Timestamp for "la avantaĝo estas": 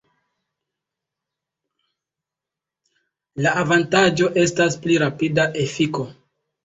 3.47-4.79